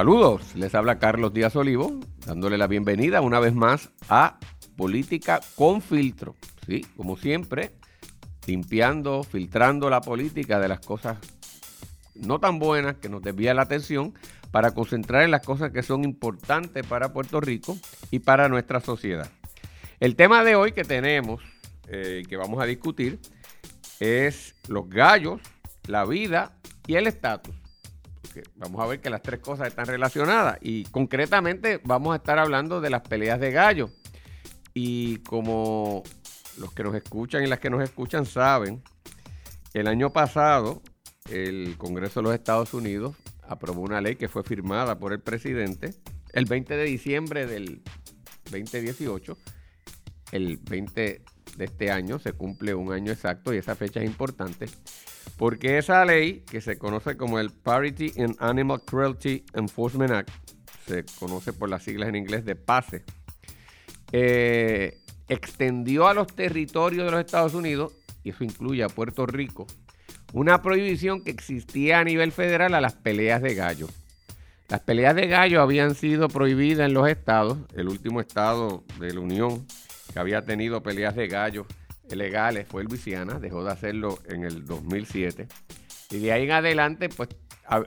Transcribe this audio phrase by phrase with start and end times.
[0.00, 4.38] Saludos, les habla Carlos Díaz Olivo, dándole la bienvenida una vez más a
[4.74, 6.36] Política con Filtro.
[6.66, 7.72] Sí, como siempre,
[8.46, 11.18] limpiando, filtrando la política de las cosas
[12.14, 14.14] no tan buenas que nos desvían la atención
[14.50, 17.76] para concentrar en las cosas que son importantes para Puerto Rico
[18.10, 19.28] y para nuestra sociedad.
[20.00, 21.42] El tema de hoy que tenemos,
[21.88, 23.18] eh, que vamos a discutir,
[23.98, 25.42] es los gallos,
[25.86, 27.59] la vida y el estatus
[28.56, 32.80] vamos a ver que las tres cosas están relacionadas y concretamente vamos a estar hablando
[32.80, 33.90] de las peleas de gallo.
[34.74, 36.02] Y como
[36.58, 38.82] los que nos escuchan y las que nos escuchan saben,
[39.74, 40.82] el año pasado
[41.30, 45.94] el Congreso de los Estados Unidos aprobó una ley que fue firmada por el presidente
[46.32, 47.82] el 20 de diciembre del
[48.50, 49.36] 2018.
[50.32, 51.22] El 20
[51.56, 54.66] de este año se cumple un año exacto y esa fecha es importante
[55.40, 60.28] porque esa ley, que se conoce como el Parity in Animal Cruelty Enforcement Act,
[60.86, 63.04] se conoce por las siglas en inglés de PASE,
[64.12, 69.66] eh, extendió a los territorios de los Estados Unidos, y eso incluye a Puerto Rico,
[70.34, 73.88] una prohibición que existía a nivel federal a las peleas de gallo.
[74.68, 79.20] Las peleas de gallo habían sido prohibidas en los estados, el último estado de la
[79.20, 79.66] Unión
[80.12, 81.66] que había tenido peleas de gallo
[82.16, 85.46] legales fue Luisiana, dejó de hacerlo en el 2007.
[86.10, 87.28] Y de ahí en adelante, pues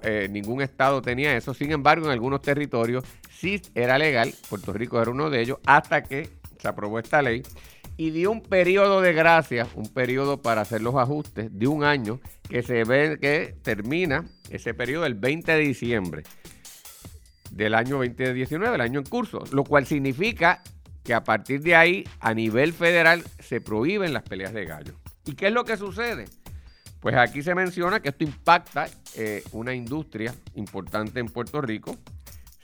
[0.03, 1.53] eh, ningún estado tenía eso.
[1.53, 4.33] Sin embargo, en algunos territorios sí era legal.
[4.49, 7.43] Puerto Rico era uno de ellos hasta que se aprobó esta ley
[7.97, 12.19] y dio un periodo de gracia, un periodo para hacer los ajustes de un año
[12.49, 16.23] que se ve que termina ese periodo el 20 de diciembre
[17.51, 20.63] del año 2019, el año en curso, lo cual significa
[21.03, 24.95] que a partir de ahí, a nivel federal, se prohíben las peleas de gallos.
[25.25, 26.25] ¿Y qué es lo que sucede?
[26.99, 31.97] Pues aquí se menciona que esto impacta eh, una industria importante en Puerto Rico.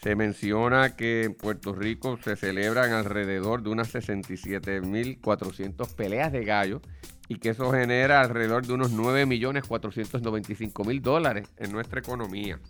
[0.02, 6.82] Se menciona que en Puerto Rico se celebran alrededor de unas 67.400 peleas de gallos
[7.28, 12.62] y que eso genera alrededor de unos 9.495.000 dólares en nuestra economía.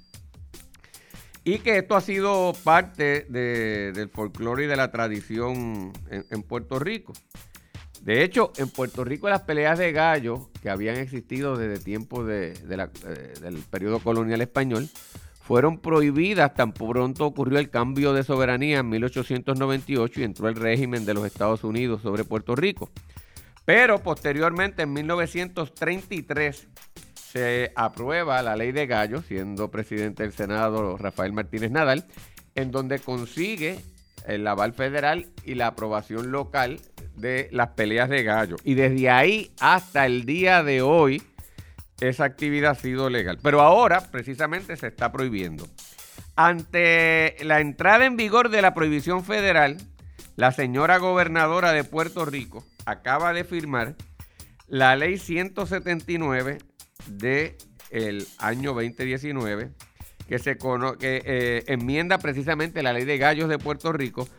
[1.50, 7.14] Y que esto ha sido parte del folclore y de la tradición en, Puerto Rico.
[8.04, 12.54] De hecho, en Puerto Rico las peleas de gallo que habían existido desde tiempos eh,
[13.42, 14.88] del periodo colonial español
[15.42, 21.04] fueron prohibidas tan pronto ocurrió el cambio de soberanía en 1898 y entró el régimen
[21.04, 22.92] de los Estados Unidos sobre Puerto Rico.
[23.66, 26.68] Pero posteriormente, en 1933,
[27.32, 32.06] se aprueba la ley de gallo, siendo presidente del Senado Rafael Martínez Nadal,
[32.56, 33.80] en donde consigue
[34.26, 36.80] el aval federal y la aprobación local
[37.16, 38.56] de las peleas de gallo.
[38.64, 41.22] Y desde ahí hasta el día de hoy,
[42.02, 43.38] esa actividad ha sido legal.
[43.44, 45.68] Pero ahora, precisamente, se está prohibiendo.
[46.36, 49.78] Ante la entrada en vigor de la prohibición federal,
[50.36, 53.96] la señora gobernadora de Puerto Rico acaba de firmar
[54.68, 56.60] la ley 179
[57.08, 57.56] del
[57.92, 59.72] el año 2019
[60.30, 64.30] que se que, eh, enmienda precisamente la ley de gallos de Puerto Rico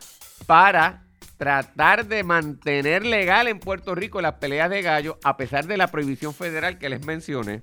[0.46, 1.02] para
[1.36, 5.88] tratar de mantener legal en Puerto Rico las peleas de gallos a pesar de la
[5.88, 7.60] prohibición federal que les mencioné.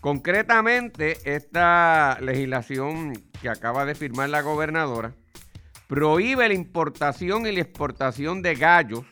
[0.00, 5.14] Concretamente, esta legislación que acaba de firmar la gobernadora
[5.86, 9.04] prohíbe la importación y la exportación de gallos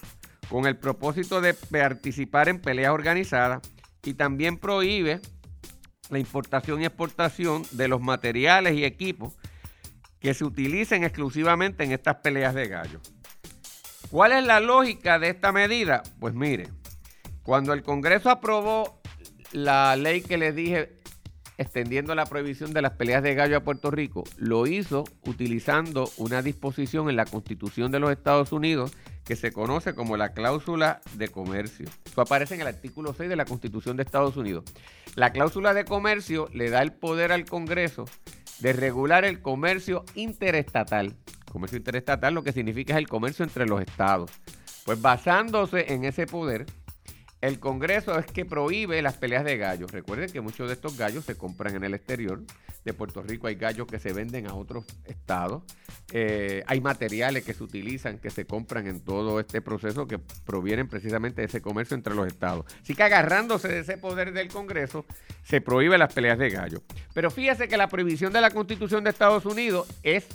[0.49, 3.61] con el propósito de participar en peleas organizadas
[4.05, 5.21] y también prohíbe
[6.11, 9.35] la importación y exportación de los materiales y equipos
[10.19, 13.01] que se utilicen exclusivamente en estas peleas de gallo.
[14.11, 16.03] ¿Cuál es la lógica de esta medida?
[16.19, 16.69] Pues mire,
[17.43, 19.01] cuando el Congreso aprobó
[19.53, 21.01] la ley que les dije
[21.59, 26.43] extendiendo la prohibición de las peleas de gallo a Puerto Rico, lo hizo utilizando una
[26.43, 28.93] disposición en la Constitución de los Estados Unidos
[29.31, 31.89] que se conoce como la cláusula de comercio.
[32.05, 34.65] Eso aparece en el artículo 6 de la Constitución de Estados Unidos.
[35.15, 38.07] La cláusula de comercio le da el poder al Congreso
[38.59, 41.15] de regular el comercio interestatal.
[41.49, 44.33] Comercio interestatal lo que significa es el comercio entre los estados.
[44.85, 46.67] Pues basándose en ese poder,
[47.41, 49.91] el Congreso es que prohíbe las peleas de gallos.
[49.91, 52.43] Recuerden que muchos de estos gallos se compran en el exterior.
[52.85, 55.63] De Puerto Rico hay gallos que se venden a otros estados.
[56.13, 60.89] Eh, hay materiales que se utilizan, que se compran en todo este proceso que provienen
[60.89, 62.67] precisamente de ese comercio entre los estados.
[62.83, 65.07] Así que agarrándose de ese poder del Congreso,
[65.43, 66.83] se prohíbe las peleas de gallos.
[67.15, 70.27] Pero fíjese que la prohibición de la Constitución de Estados Unidos es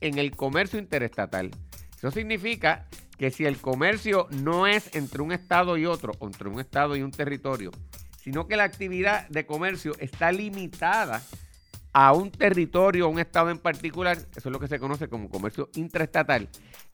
[0.00, 1.52] en el comercio interestatal.
[1.96, 6.48] Eso significa que si el comercio no es entre un estado y otro, o entre
[6.48, 7.70] un estado y un territorio,
[8.20, 11.22] sino que la actividad de comercio está limitada
[11.92, 15.28] a un territorio, a un estado en particular, eso es lo que se conoce como
[15.28, 16.48] comercio intraestatal,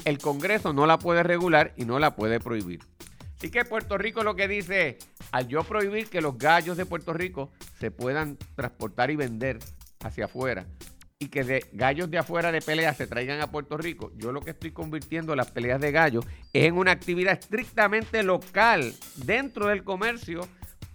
[0.04, 2.80] el Congreso no la puede regular y no la puede prohibir.
[3.36, 4.98] Así que Puerto Rico lo que dice
[5.30, 9.60] al yo prohibir que los gallos de Puerto Rico se puedan transportar y vender
[10.00, 10.66] hacia afuera
[11.20, 14.40] y que de gallos de afuera de pelea se traigan a Puerto Rico, yo lo
[14.40, 19.82] que estoy convirtiendo las peleas de gallos es en una actividad estrictamente local dentro del
[19.82, 20.46] comercio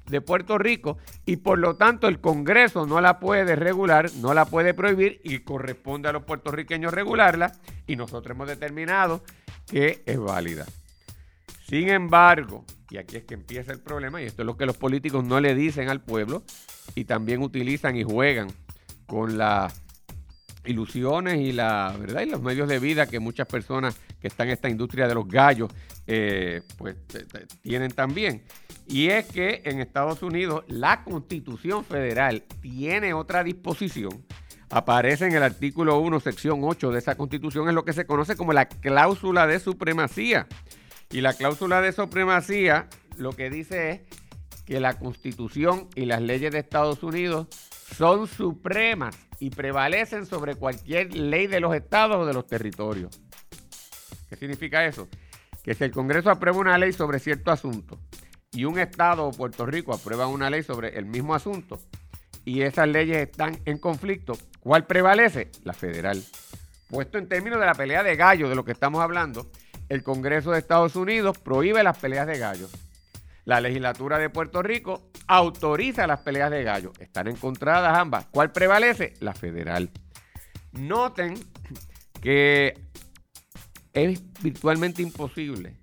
[0.09, 4.45] de Puerto Rico y por lo tanto el Congreso no la puede regular, no la
[4.45, 7.51] puede prohibir y corresponde a los puertorriqueños regularla
[7.85, 9.23] y nosotros hemos determinado
[9.67, 10.65] que es válida.
[11.67, 14.77] Sin embargo, y aquí es que empieza el problema, y esto es lo que los
[14.77, 16.43] políticos no le dicen al pueblo
[16.95, 18.47] y también utilizan y juegan
[19.05, 19.82] con las
[20.65, 24.53] ilusiones y la verdad y los medios de vida que muchas personas que están en
[24.53, 25.71] esta industria de los gallos
[26.07, 26.95] eh, pues
[27.61, 28.43] tienen también
[28.87, 34.25] y es que en Estados Unidos la Constitución Federal tiene otra disposición.
[34.69, 38.35] Aparece en el artículo 1, sección 8 de esa Constitución, es lo que se conoce
[38.35, 40.47] como la cláusula de supremacía.
[41.11, 42.87] Y la cláusula de supremacía
[43.17, 44.01] lo que dice es
[44.65, 47.47] que la Constitución y las leyes de Estados Unidos
[47.95, 53.21] son supremas y prevalecen sobre cualquier ley de los estados o de los territorios.
[54.29, 55.07] ¿Qué significa eso?
[55.63, 57.99] Que si el Congreso aprueba una ley sobre cierto asunto
[58.51, 61.79] y un Estado o Puerto Rico aprueban una ley sobre el mismo asunto
[62.45, 65.51] y esas leyes están en conflicto, ¿cuál prevalece?
[65.63, 66.23] La federal.
[66.89, 69.49] Puesto en términos de la pelea de gallos, de lo que estamos hablando,
[69.89, 72.71] el Congreso de Estados Unidos prohíbe las peleas de gallos.
[73.45, 76.93] La legislatura de Puerto Rico autoriza las peleas de gallos.
[76.99, 78.25] Están encontradas ambas.
[78.31, 79.13] ¿Cuál prevalece?
[79.19, 79.91] La federal.
[80.71, 81.35] Noten
[82.21, 82.73] que
[83.93, 85.77] es virtualmente imposible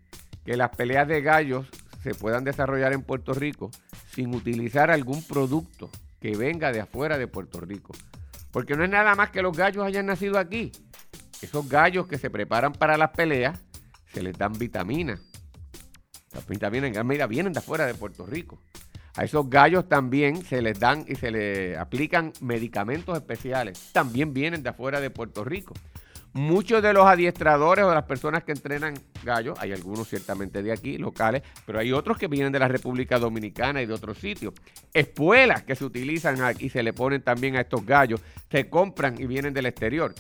[0.45, 1.67] que las peleas de gallos
[2.03, 3.71] se puedan desarrollar en Puerto Rico
[4.13, 5.91] sin utilizar algún producto
[6.21, 7.93] que venga de afuera de Puerto Rico.
[8.51, 10.73] Porque no es nada más que los gallos hayan nacido aquí.
[11.41, 13.61] Esos gallos que se preparan para las peleas
[14.13, 15.21] se les dan vitaminas.
[16.33, 18.61] Las vitaminas en gran medida vienen de afuera de Puerto Rico.
[19.17, 23.91] A esos gallos también se les dan y se les aplican medicamentos especiales.
[23.93, 25.75] También vienen de afuera de Puerto Rico.
[26.33, 30.71] Muchos de los adiestradores o de las personas que entrenan gallos, hay algunos ciertamente de
[30.71, 34.55] aquí, locales, pero hay otros que vienen de la República Dominicana y de otros sitios.
[34.95, 39.21] Espuelas que se utilizan aquí y se le ponen también a estos gallos, se compran
[39.21, 40.15] y vienen del exterior.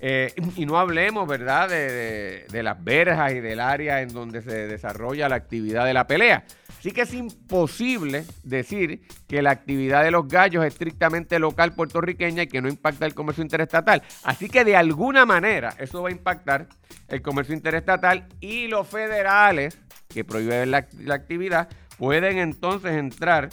[0.00, 5.28] Eh, y no hablemos, ¿verdad?, de, las verjas y del área en donde se desarrolla
[5.28, 6.44] la actividad de la pelea.
[6.78, 12.42] Así que es imposible decir que la actividad de los gallos es estrictamente local puertorriqueña
[12.42, 14.02] y que no impacta el comercio interestatal.
[14.24, 16.66] Así que de alguna manera eso va a impactar
[17.06, 19.78] el comercio interestatal y los federales
[20.08, 23.50] que prohíben la, actividad pueden entonces entrar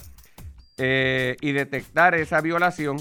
[0.77, 2.97] eh, y detectar esa violación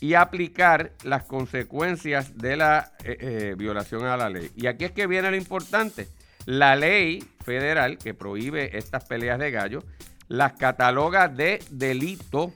[0.00, 4.50] y aplicar las consecuencias de la eh, eh, violación a la ley.
[4.56, 6.08] Y aquí es que viene lo importante.
[6.46, 9.84] La ley federal que prohíbe estas peleas de gallo
[10.30, 12.54] las cataloga de delito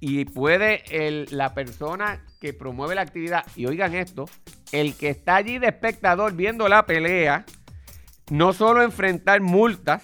[0.00, 0.82] y puede
[1.30, 4.24] la persona que promueve la actividad, y oigan esto,
[4.72, 7.44] el que está allí de espectador viendo la pelea,
[8.30, 10.02] no solo enfrentar multas,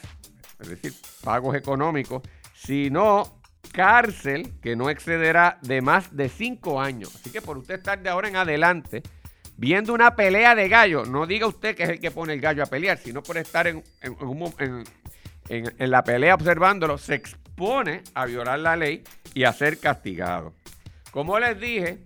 [0.60, 0.92] es decir,
[1.24, 2.22] pagos económicos,
[2.54, 3.41] sino
[3.72, 7.14] cárcel que no excederá de más de cinco años.
[7.16, 9.02] Así que por usted estar de ahora en adelante
[9.56, 12.62] viendo una pelea de gallo, no diga usted que es el que pone el gallo
[12.62, 13.82] a pelear, sino por estar en,
[15.78, 19.02] la pelea observándolo, se expone a violar la ley
[19.34, 20.52] y a ser castigado.
[21.10, 21.98] Como les dije,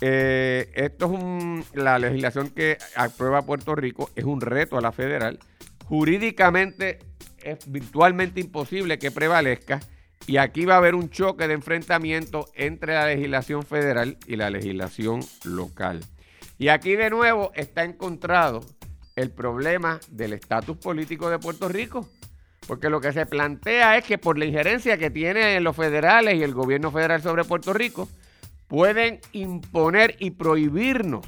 [0.00, 4.92] eh, esto es un, la legislación que aprueba Puerto Rico, es un reto a la
[4.92, 5.38] federal.
[5.84, 6.98] Jurídicamente
[7.42, 9.80] es virtualmente imposible que prevalezca
[10.26, 14.50] y aquí va a haber un choque de enfrentamiento entre la legislación federal y la
[14.50, 16.04] legislación local.
[16.58, 18.64] Y aquí de nuevo está encontrado
[19.14, 22.08] el problema del estatus político de Puerto Rico.
[22.66, 26.42] Porque lo que se plantea es que por la injerencia que tienen los federales y
[26.42, 28.08] el gobierno federal sobre Puerto Rico,
[28.66, 31.24] pueden imponer y prohibirnos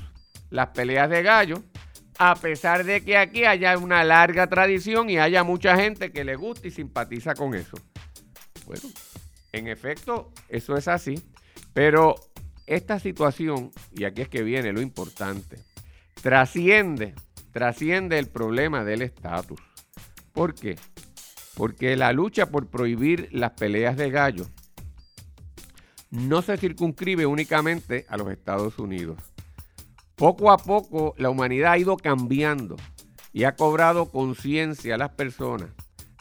[0.50, 1.62] las peleas de gallo,
[2.18, 6.34] a pesar de que aquí haya una larga tradición y haya mucha gente que le
[6.34, 7.76] gusta y simpatiza con eso.
[8.68, 8.82] Bueno,
[9.52, 11.22] en efecto, eso es así,
[11.72, 12.16] pero
[12.66, 15.56] esta situación, y aquí es que viene lo importante,
[16.20, 17.14] trasciende,
[17.50, 19.58] trasciende el problema del estatus.
[20.34, 20.76] ¿Por qué?
[21.54, 24.46] Porque la lucha por prohibir las peleas de gallo
[26.10, 29.16] no se circunscribe únicamente a los Estados Unidos.
[30.14, 32.76] Poco a poco la humanidad ha ido cambiando
[33.32, 35.70] y ha cobrado conciencia a las personas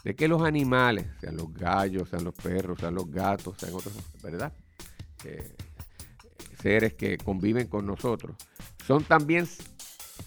[0.08, 3.92] de que los animales, sean los gallos, sean los perros, sean los gatos, sean otros,
[4.22, 4.54] ¿verdad?
[5.22, 5.54] Eh,
[6.62, 8.34] seres que conviven con nosotros,
[8.86, 9.46] son también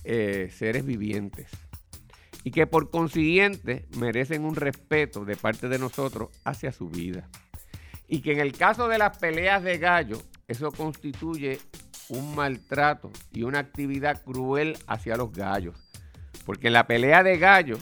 [0.03, 1.47] eh, seres vivientes
[2.43, 7.27] y que por consiguiente merecen un respeto de parte de nosotros hacia su vida.
[8.07, 11.57] Y que en el caso de las peleas de gallo, eso constituye
[12.07, 15.75] un maltrato y una actividad cruel hacia los gallos.
[16.45, 17.79] Porque en la pelea de gallo,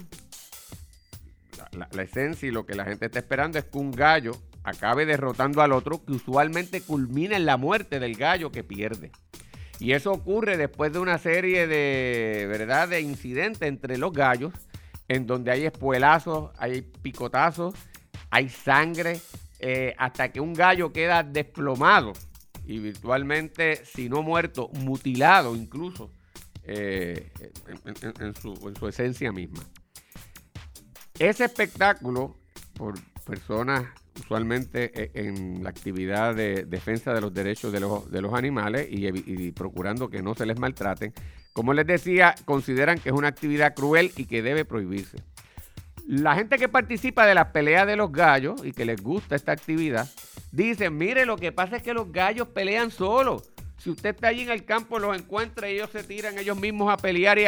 [1.92, 4.32] la, esencia y lo que la gente está esperando es que un gallo
[4.64, 9.12] acabe derrotando al otro, que usualmente culmina en la muerte del gallo que pierde.
[9.80, 12.90] Y eso ocurre después de una serie de, ¿verdad?
[12.90, 14.54] de incidentes entre los gallos,
[15.08, 17.74] en donde hay espuelazos, hay picotazos,
[18.30, 19.20] hay sangre,
[19.60, 22.14] eh, hasta que un gallo queda desplomado
[22.66, 26.12] y virtualmente, si no muerto, mutilado incluso
[26.64, 27.32] eh,
[28.20, 29.64] en, su, esencia misma.
[31.20, 32.38] Ese espectáculo,
[32.74, 32.96] por
[33.26, 33.86] personas
[34.20, 38.88] usualmente eh, en la actividad de defensa de los derechos de los, de los animales
[38.90, 41.14] y, procurando que no se les maltraten.
[41.54, 45.18] Como les decía, consideran que es una actividad cruel y que debe prohibirse.
[46.08, 49.52] La gente que participa de las peleas de los gallos y que les gusta esta
[49.52, 50.08] actividad,
[50.52, 53.52] dicen, mire, lo que pasa es que los gallos pelean solos.
[53.80, 56.92] Si usted está allí en el campo, los encuentra y ellos se tiran ellos mismos
[56.92, 57.44] a pelear y,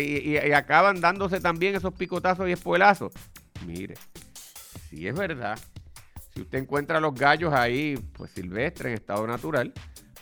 [0.00, 3.12] y acaban dándose también esos picotazos y espuelazos.
[3.66, 3.94] Mire,
[4.88, 5.58] si es verdad
[6.36, 9.72] si usted encuentra los gallos ahí, pues silvestres en estado natural,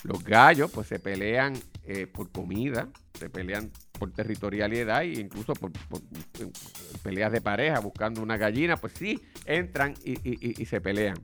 [0.04, 1.54] los gallos pues se pelean
[1.86, 5.72] eh, por comida, se pelean por territorialidad e incluso por,
[7.02, 11.16] peleas de pareja, buscando una gallina, pues sí, entran y, se pelean.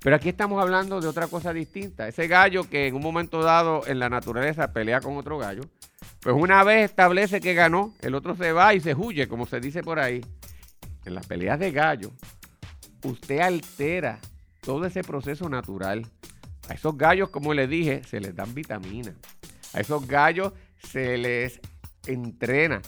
[0.00, 2.08] Pero aquí estamos hablando de otra cosa distinta.
[2.08, 5.62] Ese gallo que en un momento dado en la naturaleza pelea con otro gallo,
[6.20, 9.60] pues una vez establece que ganó, el otro se va y se huye, como se
[9.60, 10.24] dice por ahí.
[11.04, 12.12] En las peleas de gallo,
[13.04, 14.18] usted altera
[14.60, 16.06] todo ese proceso natural.
[16.68, 19.14] A esos gallos, como les dije, se les dan vitaminas.
[19.74, 21.60] A esos gallos se les
[22.06, 22.80] entrena.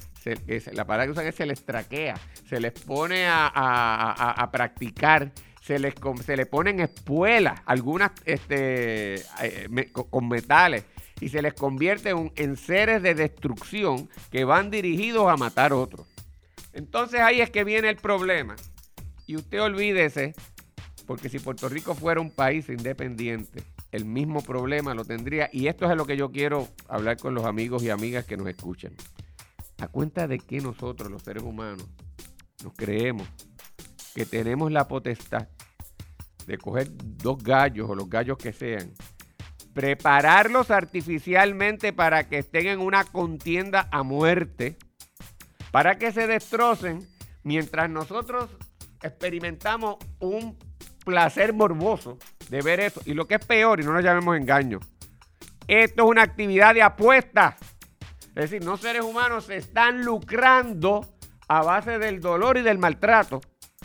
[0.73, 2.15] la palabra que usan es se les traquea.
[2.49, 5.33] Se les pone a, practicar.
[5.63, 10.85] Se les, se le ponen espuelas, algunas este, eh, con metales,
[11.21, 16.07] y se les convierte en seres de destrucción que van dirigidos a matar otros.
[16.73, 18.57] Entonces ahí es que viene el problema.
[19.27, 20.35] Y usted olvídese
[21.07, 25.49] porque si Puerto Rico fuera un país independiente, el mismo problema lo tendría.
[25.53, 28.49] Y esto es lo que yo quiero hablar con los amigos y amigas que nos
[28.49, 28.93] escuchan.
[29.79, 31.87] A cuenta de que nosotros, los seres humanos,
[32.65, 33.29] nos creemos
[34.15, 35.49] que tenemos la potestad
[36.47, 38.93] de coger dos gallos o los gallos que sean,
[39.73, 44.77] prepararlos artificialmente para que estén en una contienda a muerte,
[45.71, 47.07] para que se destrocen,
[47.43, 48.51] mientras nosotros
[49.03, 50.59] experimentamos un
[51.05, 52.19] placer morboso
[52.51, 53.01] de ver esto.
[53.05, 54.81] Y lo que es peor, y no nos llamemos engaño,
[55.67, 57.55] esto es una actividad de apuestas.
[58.29, 61.07] Es decir, no seres humanos se están lucrando
[61.49, 63.41] a base del dolor y del maltrato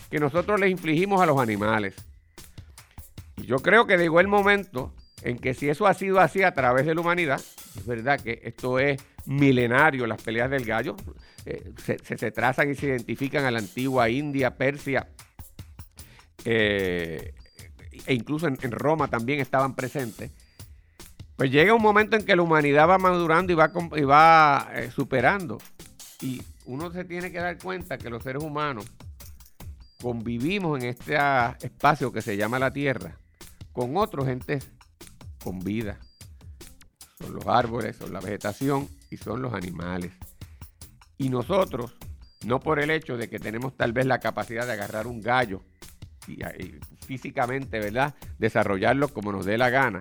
[0.09, 1.95] que nosotros les infligimos a los animales.
[3.37, 6.53] Y yo creo que llegó el momento en que si eso ha sido así a
[6.53, 7.41] través de la humanidad,
[7.75, 10.95] es verdad que esto es milenario, las peleas del gallo,
[11.45, 15.07] eh, se, se, trazan y se identifican a la antigua India, Persia,
[16.45, 17.33] eh,
[18.05, 20.31] e incluso en, Roma también estaban presentes,
[21.35, 24.89] pues llega un momento en que la humanidad va madurando y va, y va eh,
[24.91, 25.57] superando.
[26.21, 28.89] Y uno se tiene que dar cuenta que los seres humanos
[30.01, 31.17] convivimos en este
[31.61, 33.17] espacio que se llama la Tierra
[33.73, 34.71] con otros gentes
[35.43, 35.99] con vida.
[37.19, 40.11] Son los árboles, son la vegetación y son los animales.
[41.17, 41.95] Y nosotros,
[42.45, 45.63] no por el hecho de que tenemos tal vez la capacidad de agarrar un gallo
[46.27, 46.39] y,
[47.05, 48.13] físicamente, ¿verdad?
[48.37, 49.99] Desarrollarlo como nos dé la gana.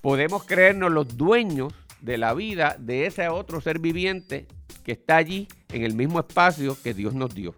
[0.00, 4.46] Podemos creernos los dueños de la vida de ese otro ser viviente
[4.84, 7.54] que está allí en el mismo espacio que Dios nos dio.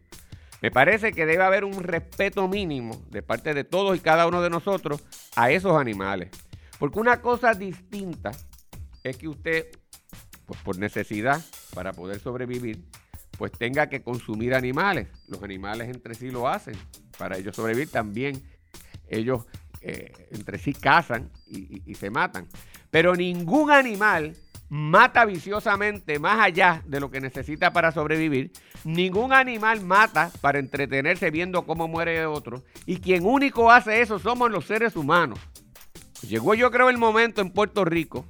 [0.62, 4.42] Me parece que debe haber un respeto mínimo de parte de todos y cada uno
[4.42, 6.30] de nosotros a esos animales.
[6.78, 8.32] Porque una cosa distinta
[9.02, 9.66] es que usted,
[10.46, 11.40] pues por necesidad,
[11.74, 12.84] para poder sobrevivir,
[13.36, 15.08] pues tenga que consumir animales.
[15.28, 16.76] Los animales entre sí lo hacen
[17.18, 18.42] para ellos sobrevivir también.
[19.08, 19.46] Ellos
[19.82, 22.48] eh, entre sí cazan y, se matan.
[22.90, 24.36] Pero ningún animal
[24.68, 28.52] mata viciosamente más allá de lo que necesita para sobrevivir.
[28.84, 32.64] Ningún animal mata para entretenerse viendo cómo muere otro.
[32.84, 35.38] Y quien único hace eso somos los seres humanos.
[36.22, 38.26] Llegó yo creo el momento en Puerto Rico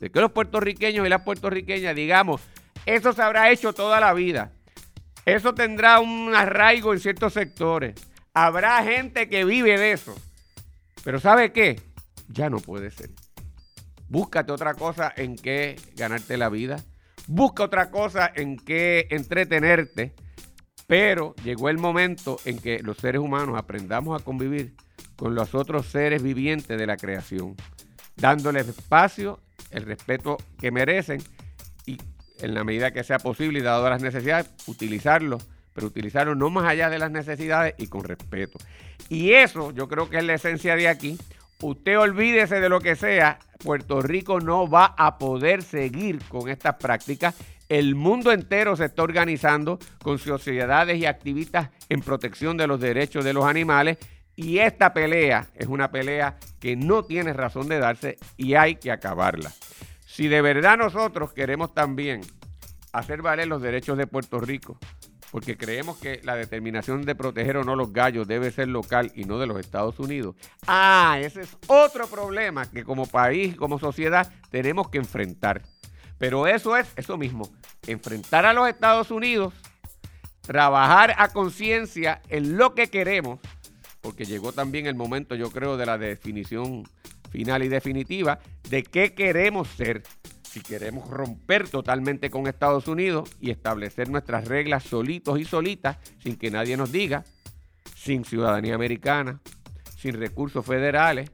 [0.00, 2.42] de que los puertorriqueños y las puertorriqueñas digamos,
[2.84, 4.52] eso se habrá hecho toda la vida.
[5.24, 7.94] Eso tendrá un arraigo en ciertos sectores.
[8.32, 10.14] Habrá gente que vive de eso.
[11.02, 11.80] Pero ¿sabe qué?
[12.28, 13.10] Ya no puede ser.
[14.08, 16.82] Búscate otra cosa en que ganarte la vida,
[17.26, 20.14] busca otra cosa en que entretenerte,
[20.86, 24.74] pero llegó el momento en que los seres humanos aprendamos a convivir
[25.16, 27.56] con los otros seres vivientes de la creación,
[28.16, 31.22] dándoles espacio, el respeto que merecen
[31.86, 31.98] y
[32.38, 35.38] en la medida que sea posible y dado las necesidades, utilizarlo,
[35.72, 38.58] pero utilizarlo no más allá de las necesidades y con respeto.
[39.08, 41.18] Y eso yo creo que es la esencia de aquí.
[41.62, 46.76] Usted olvídese de lo que sea, Puerto Rico no va a poder seguir con estas
[46.76, 47.34] prácticas.
[47.68, 53.24] El mundo entero se está organizando con sociedades y activistas en protección de los derechos
[53.24, 53.98] de los animales
[54.36, 58.92] y esta pelea es una pelea que no tiene razón de darse y hay que
[58.92, 59.50] acabarla.
[60.04, 62.20] Si de verdad nosotros queremos también
[62.92, 64.78] hacer valer los derechos de Puerto Rico,
[65.36, 69.24] porque creemos que la determinación de proteger o no los gallos debe ser local y
[69.24, 70.34] no de los Estados Unidos.
[70.66, 75.60] Ah, ese es otro problema que como país, como sociedad, tenemos que enfrentar.
[76.16, 77.50] Pero eso es eso mismo,
[77.86, 79.52] enfrentar a los Estados Unidos,
[80.40, 83.38] trabajar a conciencia en lo que queremos
[84.00, 86.84] porque llegó también el momento, yo creo, de la definición
[87.28, 88.38] final y definitiva
[88.70, 90.02] de qué queremos ser.
[90.56, 96.36] Si queremos romper totalmente con Estados Unidos y establecer nuestras reglas solitos y solitas, sin
[96.36, 97.24] que nadie nos diga,
[97.94, 99.42] sin ciudadanía americana,
[99.98, 101.30] sin recursos federales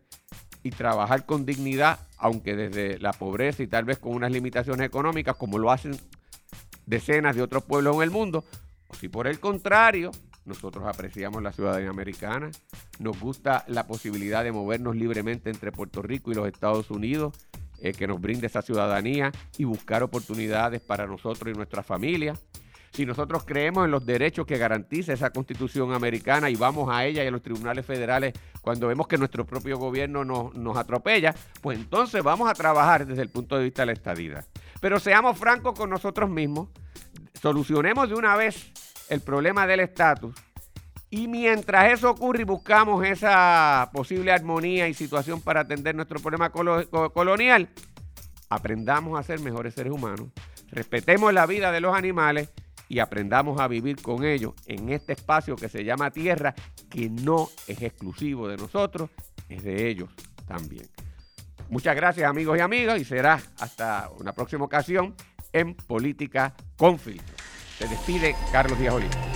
[0.64, 5.36] y trabajar con dignidad, aunque desde la pobreza y tal vez con unas limitaciones económicas,
[5.36, 5.96] como lo hacen
[6.86, 8.44] decenas de otros pueblos en el mundo,
[8.88, 10.10] o si por el contrario
[10.46, 12.50] nosotros apreciamos la ciudadanía americana,
[12.98, 17.34] nos gusta la posibilidad de movernos libremente entre Puerto Rico y los Estados Unidos,
[17.82, 22.34] eh, que nos brinde esa ciudadanía y buscar oportunidades para nosotros y nuestra familia.
[22.92, 27.24] Si nosotros creemos en los derechos que garantiza esa constitución americana y vamos a ella
[27.24, 31.78] y a los tribunales federales cuando vemos que nuestro propio gobierno nos, nos atropella, pues
[31.78, 34.44] entonces vamos a trabajar desde el punto de vista de la estadía.
[34.80, 36.68] Pero seamos francos con nosotros mismos,
[37.40, 38.72] solucionemos de una vez
[39.08, 40.34] el problema del estatus.
[41.14, 46.48] Y mientras eso ocurre y buscamos esa posible armonía y situación para atender nuestro problema
[46.48, 47.68] colonial,
[48.48, 50.28] aprendamos a ser mejores seres humanos,
[50.70, 52.48] respetemos la vida de los animales
[52.88, 56.54] y aprendamos a vivir con ellos en este espacio que se llama tierra,
[56.88, 59.10] que no es exclusivo de nosotros,
[59.50, 60.08] es de ellos
[60.48, 60.88] también.
[61.68, 65.14] Muchas gracias amigos y amigas y será hasta una próxima ocasión
[65.52, 69.31] en Política con Se despide Carlos Díaz Oliva.